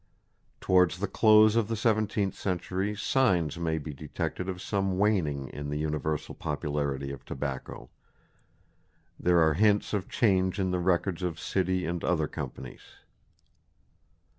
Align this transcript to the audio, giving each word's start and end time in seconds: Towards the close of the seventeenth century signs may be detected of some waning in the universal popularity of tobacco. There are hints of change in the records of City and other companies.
Towards 0.61 0.97
the 0.97 1.05
close 1.05 1.55
of 1.55 1.67
the 1.67 1.75
seventeenth 1.75 2.33
century 2.33 2.95
signs 2.95 3.59
may 3.59 3.77
be 3.77 3.93
detected 3.93 4.49
of 4.49 4.59
some 4.59 4.97
waning 4.97 5.49
in 5.49 5.69
the 5.69 5.77
universal 5.77 6.33
popularity 6.33 7.11
of 7.11 7.23
tobacco. 7.23 7.87
There 9.19 9.39
are 9.47 9.53
hints 9.53 9.93
of 9.93 10.09
change 10.09 10.57
in 10.59 10.71
the 10.71 10.79
records 10.79 11.21
of 11.21 11.39
City 11.39 11.85
and 11.85 12.03
other 12.03 12.27
companies. 12.27 12.81